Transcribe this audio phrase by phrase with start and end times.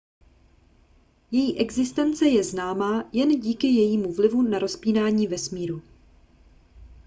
[1.31, 5.81] její existence je známá jen díky jejímu vlivu na rozpínání vesmíru